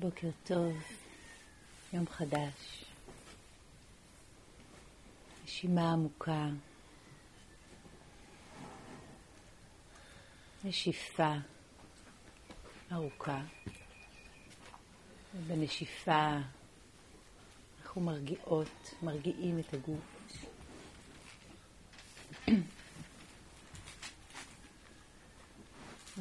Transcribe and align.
בוקר 0.00 0.28
טוב, 0.44 0.82
יום 1.92 2.08
חדש. 2.08 2.84
נשימה 5.44 5.92
עמוקה, 5.92 6.48
נשיפה 10.64 11.34
ארוכה, 12.92 13.40
ובנשיפה 15.34 16.36
אנחנו 17.82 18.00
מרגיעות, 18.00 18.94
מרגיעים 19.02 19.58
את 19.58 19.74
הגוף. 19.74 20.46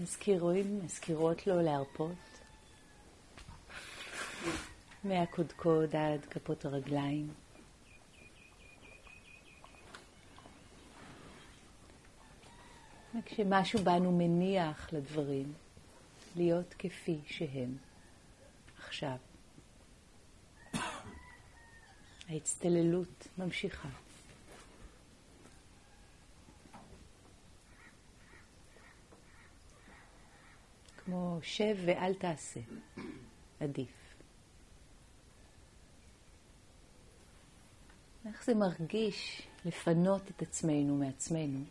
מזכירים, 0.02 0.86
מזכירות 0.86 1.48
לו 1.48 1.62
להרפות 1.62 2.27
מהקודקוד 5.08 5.96
עד 5.96 6.25
כפות 6.25 6.66
הרגליים. 6.66 7.34
כשמשהו 13.25 13.79
בנו 13.84 14.18
מניח 14.18 14.93
לדברים, 14.93 15.54
להיות 16.36 16.74
כפי 16.79 17.20
שהם 17.25 17.78
עכשיו. 18.78 19.18
ההצטללות 22.29 23.28
ממשיכה. 23.37 23.89
כמו 30.98 31.39
שב 31.42 31.78
ואל 31.86 32.14
תעשה, 32.14 32.59
עדיף. 33.59 34.06
איך 38.28 38.45
זה 38.45 38.56
מרגיש 38.56 39.47
לפנות 39.66 40.22
את 40.31 40.42
עצמנו 40.42 40.95
מעצמנו 40.95 41.64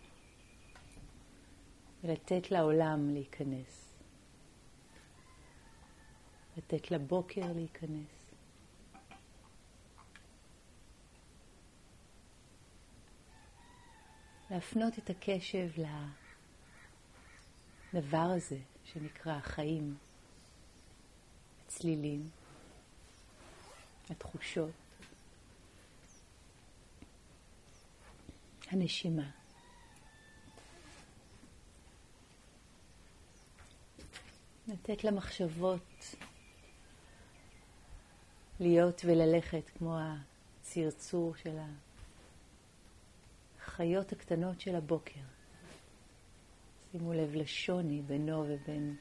ולתת 2.05 2.51
לעולם 2.51 3.11
להיכנס, 3.11 3.95
לתת 6.57 6.91
לבוקר 6.91 7.53
להיכנס. 7.55 8.33
להפנות 14.51 14.99
את 14.99 15.11
הקשב 15.11 15.69
לדבר 17.93 18.19
הזה 18.37 18.59
שנקרא 18.85 19.33
החיים, 19.33 19.97
הצלילים, 21.67 22.31
התחושות, 24.11 24.86
הנשימה. 28.71 29.31
לתת 34.69 35.05
למחשבות 35.05 36.15
להיות 38.61 39.03
וללכת 39.05 39.71
כמו 39.79 39.99
הצרצור 40.01 41.35
של 41.37 41.59
החיות 43.61 44.13
הקטנות 44.13 44.61
של 44.61 44.77
הבוקר. 44.77 45.21
שימו 46.93 47.13
לב 47.13 47.35
לשוני 47.35 48.03
בינו 48.03 48.45
ובין 48.49 48.97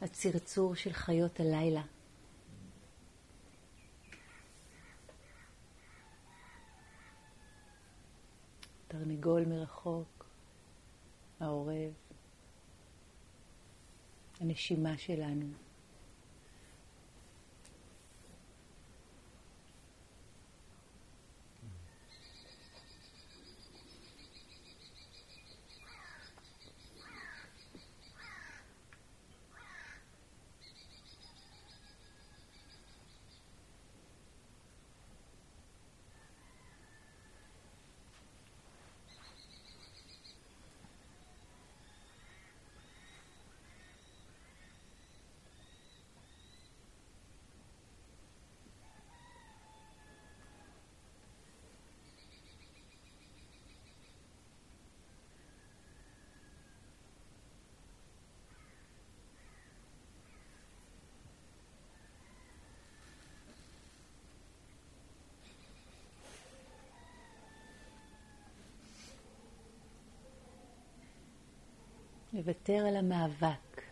הצרצור 0.00 0.74
של 0.74 0.92
חיות 0.92 1.40
הלילה. 1.40 1.82
תרנגול 9.00 9.44
מרחוק, 9.44 10.26
העורב, 11.40 11.92
הנשימה 14.40 14.98
שלנו. 14.98 15.46
לוותר 72.40 72.86
על 72.88 72.96
המאבק. 72.96 73.82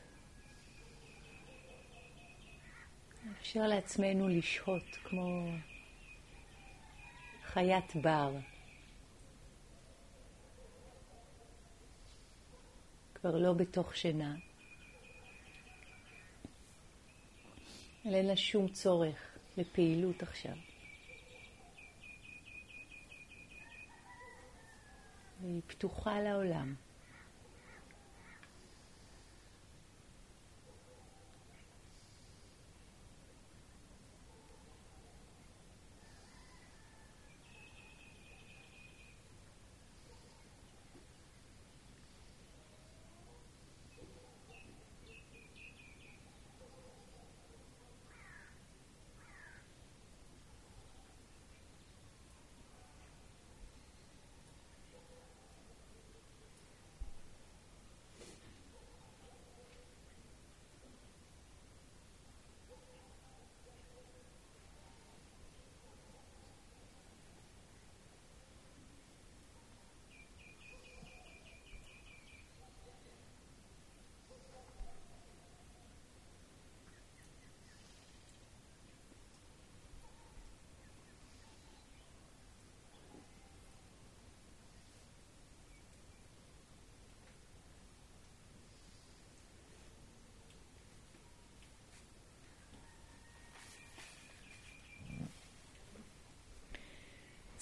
לאפשר 3.26 3.66
לעצמנו 3.66 4.28
לשהות 4.28 4.96
כמו 5.04 5.48
חיית 7.44 7.96
בר. 7.96 8.36
כבר 13.14 13.38
לא 13.38 13.52
בתוך 13.52 13.96
שינה, 13.96 14.36
אבל 18.04 18.14
אין 18.14 18.26
לה 18.26 18.36
שום 18.36 18.68
צורך 18.68 19.38
לפעילות 19.56 20.22
עכשיו. 20.22 20.56
והיא 25.40 25.62
פתוחה 25.66 26.20
לעולם. 26.20 26.87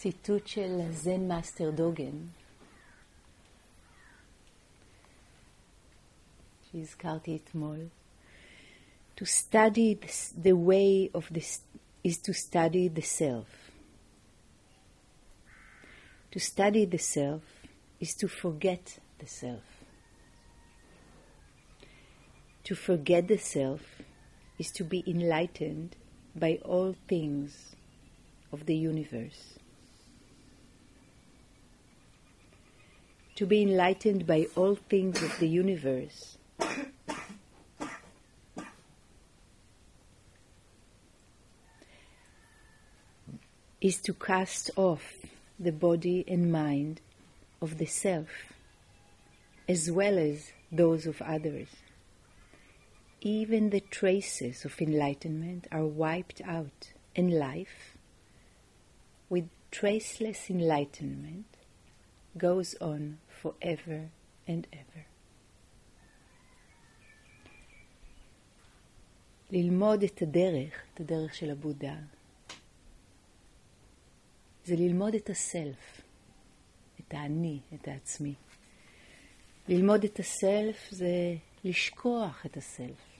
ציטוט 0.06 0.48
של 0.48 0.92
זן 0.92 1.28
מאסטר 1.28 1.72
דוגן, 1.72 2.18
שהזכרתי 6.72 7.38
אתמול. 7.44 7.80
To 9.16 9.26
study 9.26 9.94
this, 9.94 10.34
the 10.36 10.56
way 10.56 11.10
of 11.14 11.32
this 11.32 11.62
is 12.04 12.18
to 12.18 12.34
study 12.34 12.88
the 12.88 13.04
self. 13.04 13.72
To 16.32 16.40
study 16.40 16.86
the 16.86 16.98
self 16.98 17.44
is 18.00 18.16
to 18.16 18.28
forget 18.28 19.00
the 19.20 19.28
self. 19.28 19.68
To 22.64 22.74
forget 22.76 23.28
the 23.28 23.38
self 23.38 23.82
is 24.58 24.72
to 24.72 24.84
be 24.84 25.04
enlightened 25.06 25.96
by 26.36 26.60
all 26.64 26.96
things 27.08 27.76
of 28.52 28.66
the 28.66 28.76
universe. 28.76 29.60
To 33.37 33.45
be 33.45 33.63
enlightened 33.63 34.27
by 34.27 34.47
all 34.57 34.77
things 34.77 35.23
of 35.23 35.39
the 35.39 35.47
universe 35.47 36.39
is 43.83 44.01
to 44.01 44.15
cast 44.15 44.71
off 44.77 45.15
the 45.61 45.71
body 45.71 46.25
and 46.27 46.51
mind 46.51 47.03
of 47.61 47.77
the 47.77 47.85
self, 47.85 48.55
as 49.69 49.91
well 49.91 50.19
as 50.19 50.53
those 50.73 51.07
of 51.07 51.21
others. 51.21 51.69
Even 53.21 53.69
the 53.69 53.81
traces 53.81 54.65
of 54.65 54.81
enlightenment 54.81 55.67
are 55.71 55.85
wiped 55.85 56.41
out, 56.41 56.93
in 57.15 57.31
life, 57.31 57.99
with 59.29 59.49
traceless 59.71 60.49
enlightenment, 60.49 61.56
goes 62.39 62.75
on 62.81 63.19
forever 63.43 64.11
and 64.49 64.67
ever. 64.73 65.05
ללמוד 69.51 70.03
את 70.03 70.23
הדרך, 70.23 70.83
את 70.95 71.01
הדרך 71.01 71.35
של 71.35 71.51
הבודה, 71.51 71.97
זה 74.65 74.77
ללמוד 74.77 75.15
את 75.15 75.31
הסלף, 75.31 76.01
את 77.01 77.15
האני, 77.15 77.61
את 77.75 77.89
העצמי. 77.89 78.35
ללמוד 79.69 80.05
את 80.05 80.19
הסלף 80.19 80.91
זה 80.91 81.35
לשכוח 81.65 82.47
את 82.47 82.57
הסלף. 82.57 83.17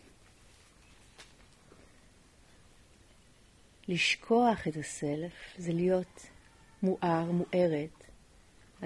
לשכוח 3.89 4.69
את 4.69 4.77
הסלף 4.77 5.33
זה 5.59 5.73
להיות 5.73 6.27
מואר, 6.83 7.31
מוארת, 7.33 7.96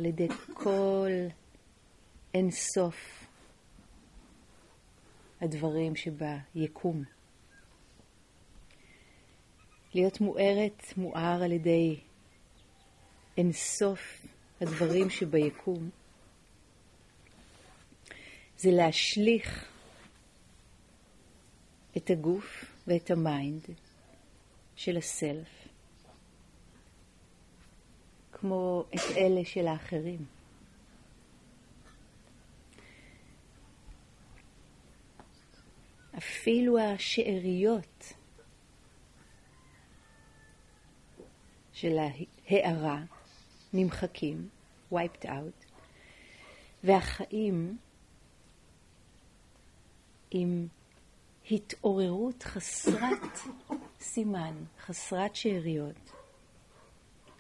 על 0.01 0.07
ידי 0.07 0.29
כל 0.55 1.11
אין 2.35 2.51
סוף 2.51 3.27
הדברים 5.41 5.97
שביקום. 5.97 7.05
להיות 9.95 10.21
מוארת, 10.21 10.83
מואר 10.97 11.43
על 11.45 11.53
ידי 11.53 12.01
אין 13.37 13.53
סוף 13.53 14.27
הדברים 14.61 15.11
שביקום, 15.11 15.91
זה 18.57 18.71
להשליך 18.71 19.69
את 21.97 22.11
הגוף 22.11 22.65
ואת 22.87 23.11
ה 23.11 23.22
mind 23.22 23.67
של 24.77 24.97
ה 24.97 25.07
self, 25.07 25.60
כמו 28.41 28.85
את 28.95 29.17
אלה 29.17 29.45
של 29.45 29.67
האחרים. 29.67 30.25
אפילו 36.19 36.79
השאריות 36.79 38.13
של 41.73 41.97
ההערה 41.99 43.03
נמחקים, 43.73 44.49
wiped 44.93 45.25
out, 45.25 45.67
והחיים 46.85 47.79
עם 50.31 50.67
התעוררות 51.51 52.43
חסרת 52.43 53.39
סימן, 54.01 54.55
חסרת 54.81 55.37
שאריות, 55.37 56.20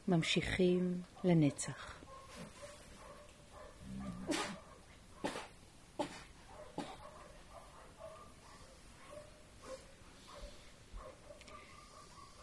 ממשיכים 0.09 1.01
לנצח. 1.23 1.95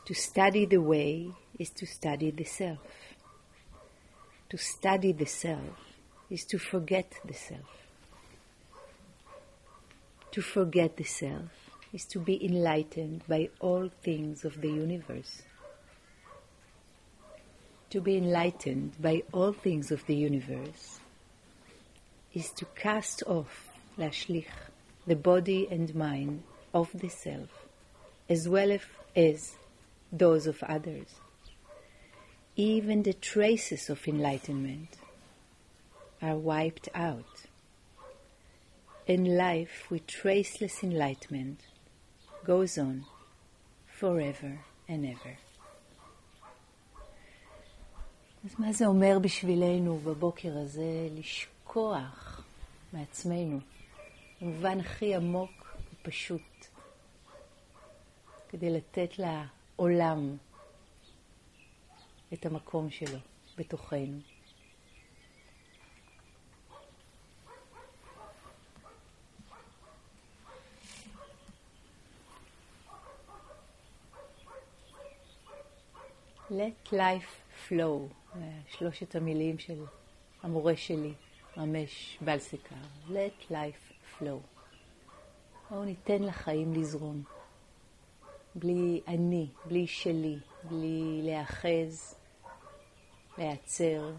To 0.05 0.15
study 0.15 0.67
the 0.67 0.81
way 0.81 1.31
is 1.59 1.71
to 1.71 1.87
study 1.87 2.31
the 2.31 2.45
self. 2.45 2.79
To 4.51 4.59
study 4.59 5.13
the 5.13 5.27
self 5.27 5.79
is 6.29 6.45
to 6.47 6.59
forget 6.59 7.15
the 7.25 7.35
self. 7.35 7.71
To 10.33 10.43
forget 10.43 10.97
the 10.97 11.05
self 11.05 11.51
is 11.93 12.05
to 12.07 12.19
be 12.19 12.45
enlightened 12.45 13.23
by 13.29 13.51
all 13.61 13.91
things 14.03 14.45
of 14.45 14.61
the 14.61 14.69
universe. 14.69 15.43
To 17.92 18.02
be 18.02 18.18
enlightened 18.18 19.02
by 19.02 19.24
all 19.32 19.54
things 19.54 19.92
of 19.92 20.06
the 20.06 20.16
universe 20.16 21.00
is 22.34 22.52
to 22.52 22.66
cast 22.76 23.24
off, 23.26 23.70
lashlich, 23.98 24.48
the 25.06 25.16
body 25.16 25.68
and 25.72 25.94
mind 25.96 26.44
of 26.74 26.92
the 26.94 27.10
self, 27.10 27.66
as 28.30 28.50
well 28.50 28.78
as 29.16 29.56
those 30.12 30.48
of 30.48 30.62
others 30.64 31.08
even 32.58 33.04
the 33.04 33.14
traces 33.14 33.88
of 33.88 34.08
enlightenment 34.08 34.90
are 36.24 36.36
wiped 36.36 36.90
out. 36.96 37.46
And 39.08 39.38
life 39.38 39.86
with 39.92 40.08
traceless 40.08 40.84
enlightenment 40.84 41.60
goes 42.44 42.80
on 42.80 43.06
forever 43.86 44.62
and 44.90 45.06
ever. 45.06 45.38
אז 48.48 48.56
מה 48.60 48.74
זה 48.74 48.86
אומר 48.86 49.20
בשבילנו 49.22 49.98
בבוקר 49.98 50.58
הזה? 50.58 51.08
לשכוח 51.12 52.44
מעצמנו, 52.94 53.60
במובן 54.42 54.80
הכי 54.80 55.16
עמוק 55.16 55.78
ופשוט, 55.94 56.66
כדי 58.50 58.70
לתת 58.70 59.10
לעולם 59.20 60.38
את 62.34 62.46
המקום 62.46 62.90
שלו 62.90 63.20
בתוכנו. 63.58 64.20
Let 76.50 76.94
life 76.94 77.32
flow, 77.68 78.17
שלושת 78.68 79.16
המילים 79.16 79.60
של 79.60 79.86
המורה 80.44 80.78
שלי, 80.78 81.14
רמש 81.58 82.18
בלסקר. 82.22 82.76
Let 83.08 83.52
life 83.52 83.94
flow. 84.20 84.58
בואו 85.70 85.86
ניתן 85.86 86.24
לחיים 86.24 86.74
לזרום. 86.74 87.24
בלי 88.56 89.02
אני, 89.08 89.48
בלי 89.66 89.88
שלי, 89.88 90.40
בלי 90.64 91.22
להאחז, 91.24 92.16
להיעצר. 93.38 94.12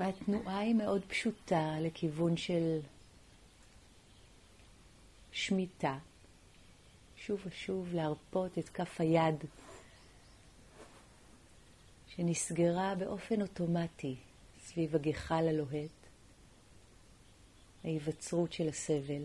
והתנועה 0.00 0.58
היא 0.58 0.74
מאוד 0.74 1.04
פשוטה 1.04 1.76
לכיוון 1.80 2.36
של 2.36 2.80
שמיטה. 5.32 5.98
שוב 7.16 7.40
ושוב 7.46 7.94
להרפות 7.94 8.58
את 8.58 8.68
כף 8.68 9.00
היד 9.00 9.34
שנסגרה 12.08 12.94
באופן 12.94 13.42
אוטומטי 13.42 14.16
סביב 14.58 14.96
הגחל 14.96 15.48
הלוהט, 15.48 16.06
ההיווצרות 17.84 18.52
של 18.52 18.68
הסבל. 18.68 19.22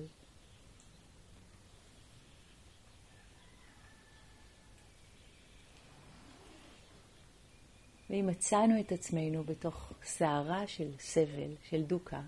ואם 8.15 8.27
מצאנו 8.27 8.79
את 8.79 8.91
עצמנו 8.91 9.43
בתוך 9.43 9.93
סערה 10.03 10.67
של 10.67 10.91
סבל, 10.99 11.55
של 11.69 11.83
דוקה, 11.83 12.21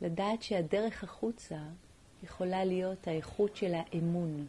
לדעת 0.00 0.42
שהדרך 0.42 1.04
החוצה 1.04 1.58
יכולה 2.22 2.64
להיות 2.64 3.08
האיכות 3.08 3.56
של 3.56 3.74
האמון, 3.74 4.46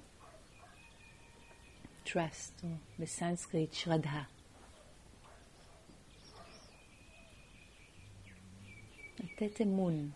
trust, 2.06 2.64
או 2.64 2.70
בסנסקריט 3.00 3.74
שרדה. 3.74 4.24
לתת 9.20 9.62
אמון 9.62 10.12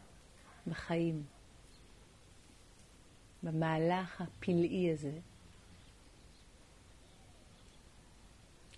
בחיים, 0.67 1.23
במהלך 3.43 4.21
הפלאי 4.21 4.91
הזה, 4.93 5.19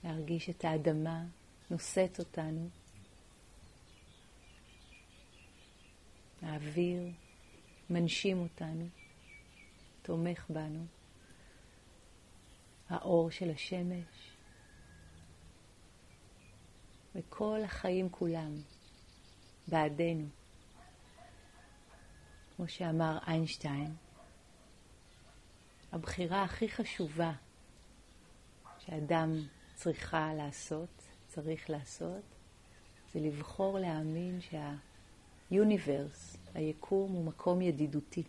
להרגיש 0.04 0.50
את 0.50 0.66
האדמה 0.66 1.24
נושאת 1.70 2.20
אותנו, 2.20 2.70
האוויר 6.42 7.12
מנשים 7.90 8.40
אותנו, 8.40 8.88
תומך 10.02 10.46
בנו, 10.50 10.86
האור 12.90 13.32
של 13.32 13.50
השמש, 13.50 14.32
וכל 17.16 17.60
החיים 17.64 18.10
כולם 18.10 18.62
בעדנו. 19.68 20.28
כמו 22.56 22.68
שאמר 22.68 23.18
איינשטיין, 23.28 23.96
הבחירה 25.92 26.44
הכי 26.44 26.70
חשובה 26.70 27.32
שאדם 28.80 29.34
צריכה 29.80 30.34
לעשות, 30.34 30.90
צריך 31.28 31.70
לעשות, 31.70 32.22
זה 33.14 33.20
לבחור 33.20 33.80
להאמין 33.80 34.40
שהיוניברס, 35.52 36.38
היקום, 36.54 37.12
הוא 37.12 37.26
מקום 37.26 37.62
ידידותי. 37.62 38.24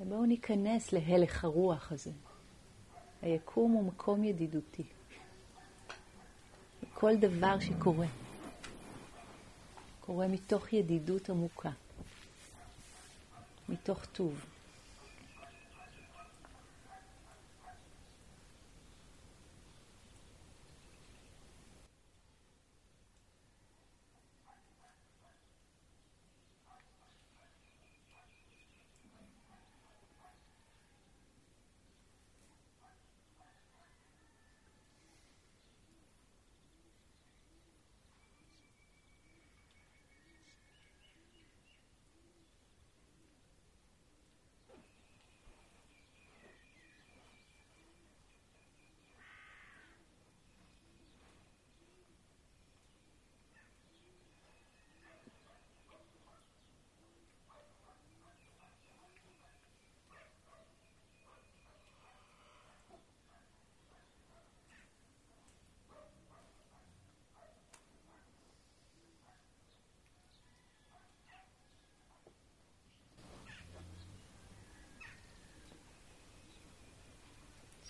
ובואו 0.00 0.26
ניכנס 0.26 0.92
להלך 0.92 1.44
הרוח 1.44 1.92
הזה. 1.92 2.12
היקום 3.22 3.72
הוא 3.72 3.84
מקום 3.84 4.24
ידידותי. 4.24 4.84
כל 6.94 7.16
דבר 7.16 7.60
שקורה, 7.60 8.06
קורה 10.06 10.28
מתוך 10.28 10.72
ידידות 10.72 11.30
עמוקה, 11.30 11.70
מתוך 13.68 14.04
טוב. 14.04 14.53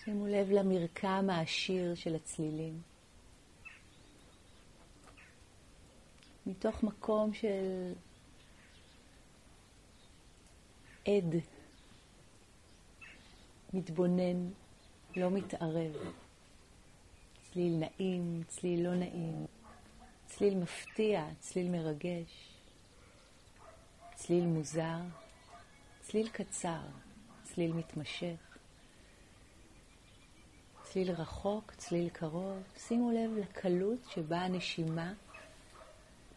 שימו 0.04 0.26
לב 0.26 0.50
למרקם 0.50 1.30
העשיר 1.30 1.94
של 1.94 2.14
הצלילים. 2.14 2.82
מתוך 6.46 6.82
מקום 6.82 7.34
של 7.34 7.92
עד, 11.06 11.34
מתבונן, 13.74 14.50
לא 15.16 15.30
מתערב. 15.30 15.92
צליל 17.52 17.78
נעים, 17.78 18.42
צליל 18.48 18.84
לא 18.88 18.94
נעים, 18.94 19.46
צליל 20.26 20.54
מפתיע, 20.54 21.28
צליל 21.40 21.70
מרגש, 21.70 22.48
צליל 24.14 24.46
מוזר, 24.46 25.00
צליל 26.00 26.28
קצר, 26.28 26.82
צליל 27.42 27.72
מתמשך. 27.72 28.53
צליל 30.94 31.10
רחוק, 31.10 31.72
צליל 31.76 32.08
קרוב. 32.08 32.62
שימו 32.76 33.10
לב 33.10 33.36
לקלות 33.36 33.98
שבה 34.10 34.40
הנשימה 34.40 35.12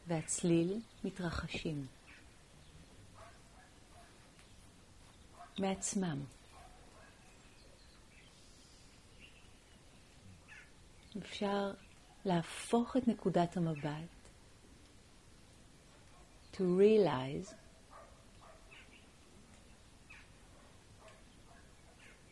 והצליל 0.08 0.82
מתרחשים. 1.04 1.88
מעצמם. 5.60 6.24
אפשר 11.18 11.74
להפוך 12.26 12.98
את 12.98 13.08
נקודת 13.08 13.58
המבט 13.58 14.10
to 16.54 16.60
realize 16.60 17.54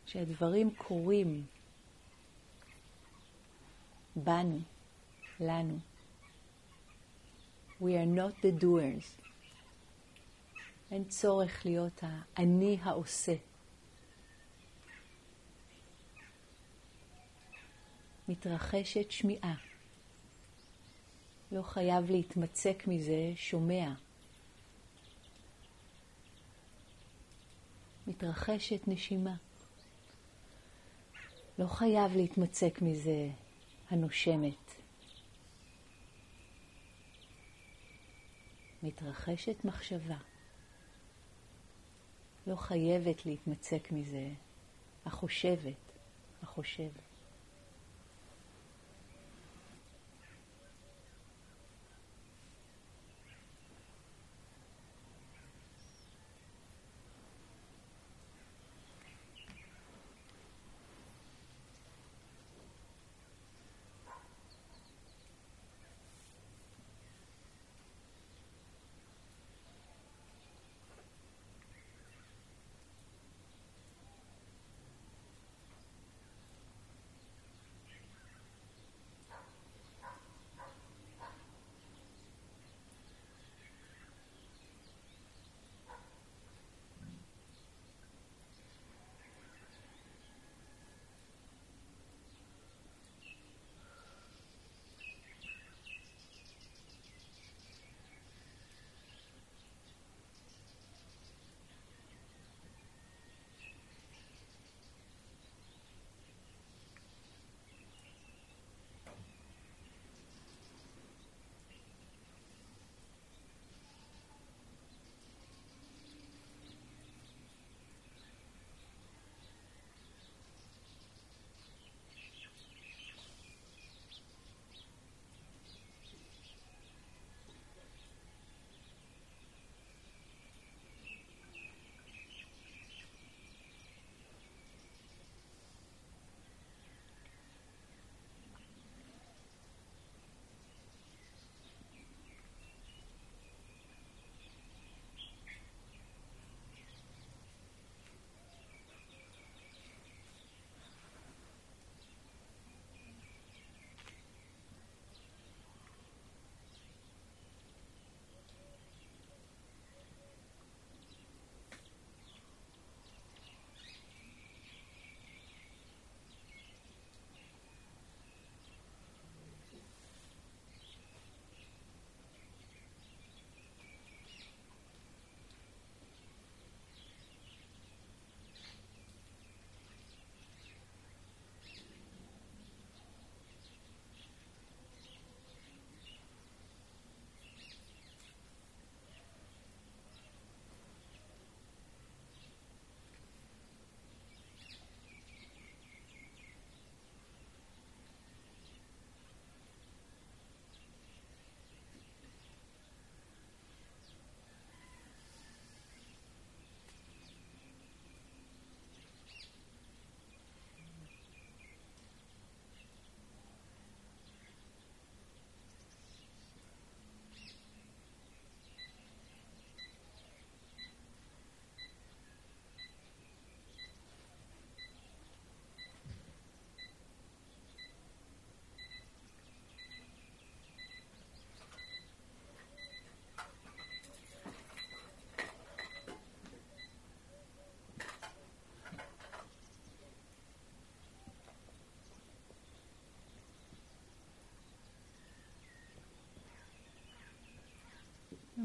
שהדברים 0.05 0.75
קורים 0.75 1.45
בנו, 4.15 4.59
לנו. 5.39 5.79
We 7.81 7.83
are 7.83 8.17
not 8.17 8.41
the 8.41 8.63
doers. 8.63 9.21
אין 10.91 11.03
צורך 11.05 11.65
להיות 11.65 12.01
האני 12.03 12.77
העושה. 12.81 13.35
מתרחשת 18.27 19.11
שמיעה. 19.11 19.55
לא 21.51 21.61
חייב 21.61 22.11
להתמצק 22.11 22.83
מזה, 22.87 23.31
שומע. 23.35 23.93
מתרחשת 28.07 28.87
נשימה. 28.87 29.35
לא 31.59 31.67
חייב 31.67 32.15
להתמצק 32.15 32.81
מזה, 32.81 33.29
הנושמת. 33.89 34.71
מתרחשת 38.83 39.65
מחשבה. 39.65 40.17
לא 42.47 42.55
חייבת 42.55 43.25
להתמצק 43.25 43.91
מזה, 43.91 44.29
החושבת, 45.05 45.91
החושב. 46.43 46.89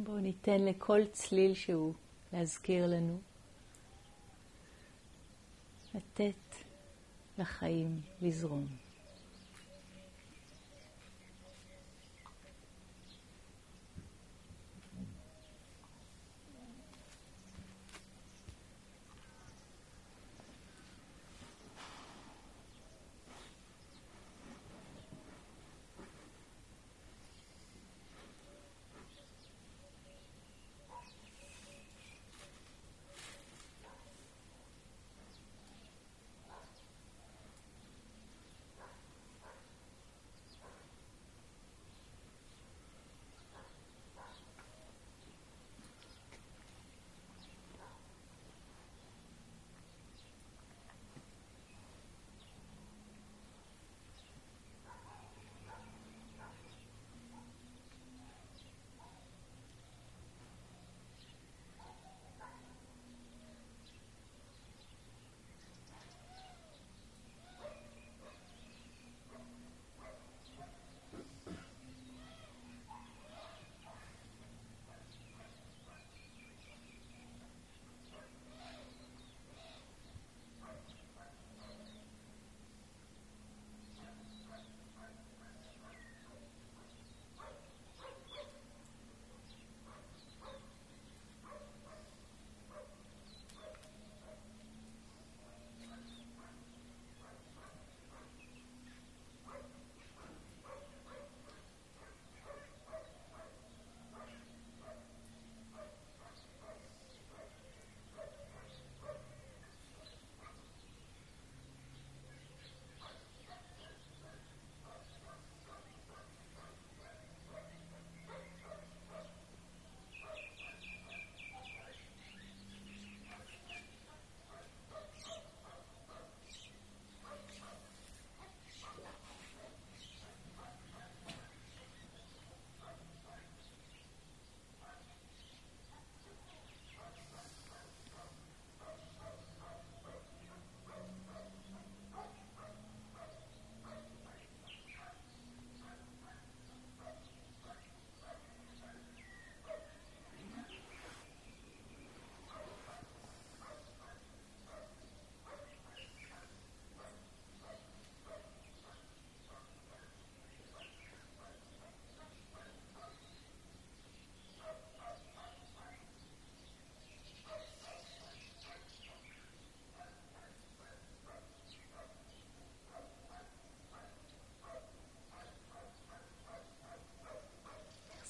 בואו 0.05 0.19
ניתן 0.19 0.65
לכל 0.65 1.01
צליל 1.13 1.55
שהוא 1.55 1.95
להזכיר 2.33 2.87
לנו, 2.87 3.19
לתת 5.95 6.57
לחיים 7.39 8.01
לזרום. 8.23 8.67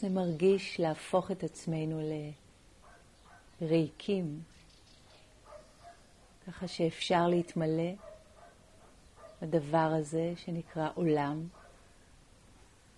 זה 0.00 0.08
מרגיש 0.08 0.80
להפוך 0.80 1.30
את 1.30 1.44
עצמנו 1.44 2.00
לריקים, 3.60 4.42
ככה 6.46 6.68
שאפשר 6.68 7.28
להתמלא 7.28 7.92
בדבר 9.42 9.92
הזה 9.98 10.32
שנקרא 10.36 10.88
עולם 10.94 11.48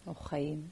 או 0.07 0.15
חיים. 0.15 0.69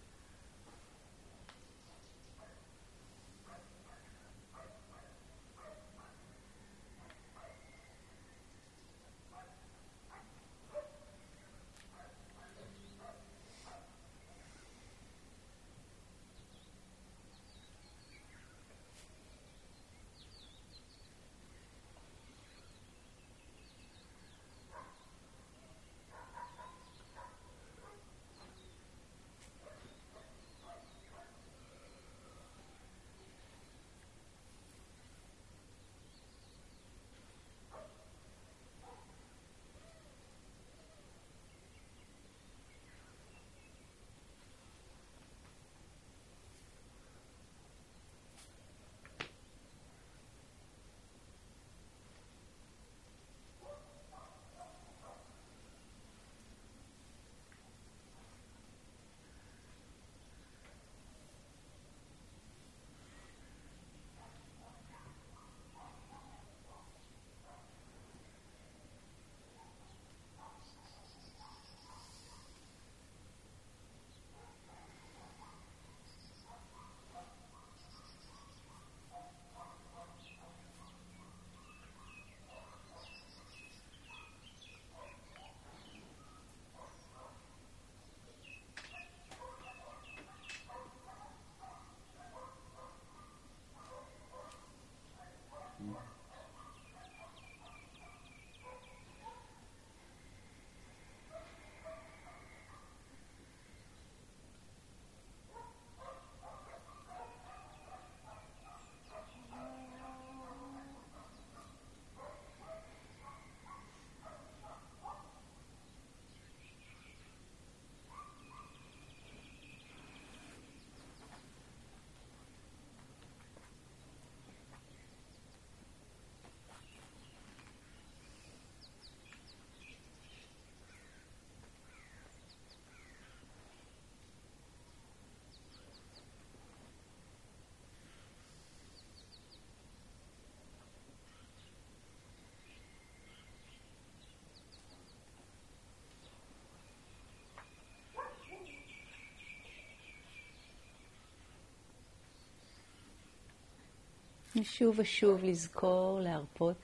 ושוב 154.57 154.99
ושוב 154.99 155.45
לזכור 155.45 156.21
להרפות 156.21 156.77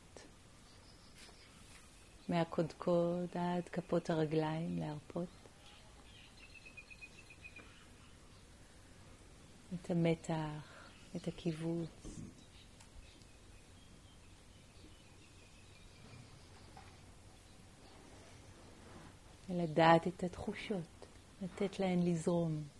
מהקודקוד 2.29 3.29
עד 3.35 3.68
כפות 3.68 4.11
הרגליים, 4.11 4.79
להרפות. 4.79 5.29
את 9.74 9.90
המתח, 9.90 10.90
את 11.16 11.29
הקיבוץ. 11.29 11.88
ולדעת 19.48 20.07
את 20.07 20.24
התחושות, 20.24 21.07
לתת 21.42 21.81
להן 21.81 22.02
לזרום. 22.02 22.75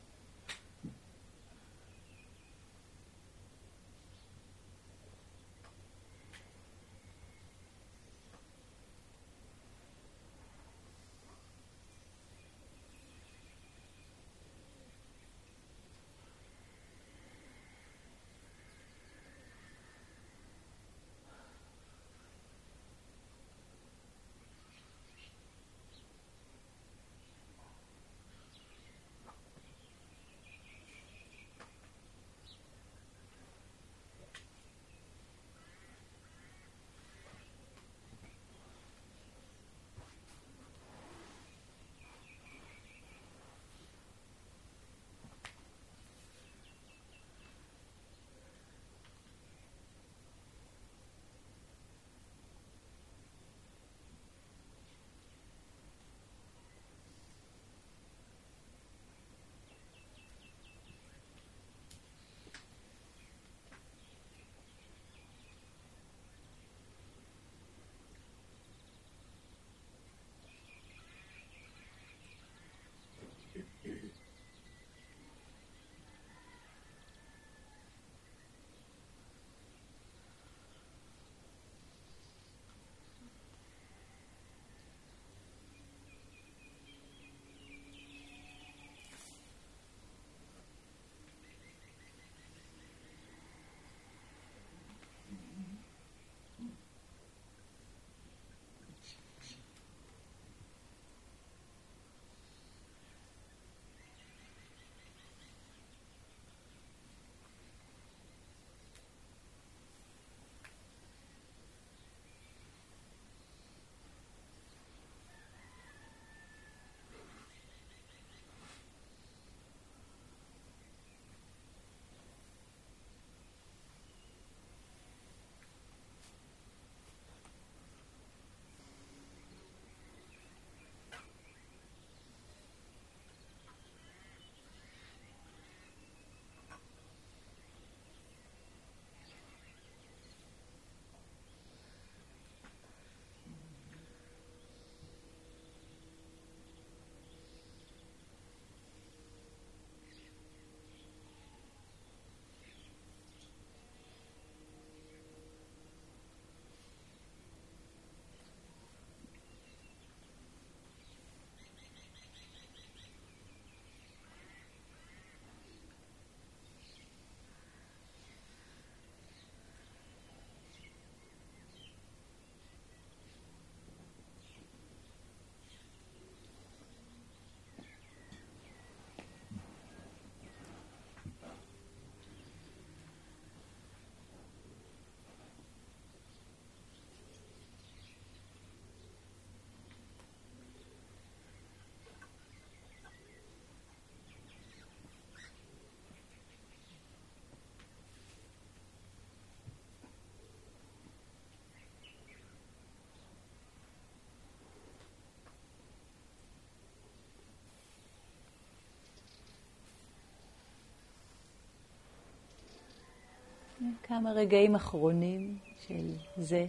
כמה 214.09 214.33
רגעים 214.33 214.75
אחרונים 214.75 215.59
של 215.87 216.15
זה, 216.37 216.67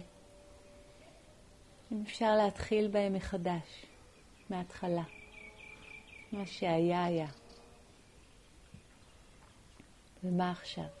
אם 1.92 2.02
אפשר 2.06 2.36
להתחיל 2.36 2.88
בהם 2.88 3.14
מחדש, 3.14 3.86
מההתחלה. 4.50 5.02
מה 6.32 6.46
שהיה 6.46 7.04
היה. 7.04 7.28
ומה 10.24 10.50
עכשיו? 10.50 10.97